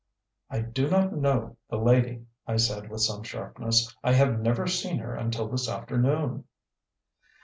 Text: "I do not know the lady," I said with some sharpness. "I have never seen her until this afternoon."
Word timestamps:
"I 0.49 0.61
do 0.61 0.89
not 0.89 1.13
know 1.13 1.57
the 1.69 1.77
lady," 1.77 2.25
I 2.47 2.57
said 2.57 2.89
with 2.89 3.01
some 3.01 3.21
sharpness. 3.21 3.95
"I 4.03 4.13
have 4.13 4.39
never 4.39 4.65
seen 4.65 4.97
her 4.97 5.13
until 5.13 5.47
this 5.47 5.69
afternoon." 5.69 6.45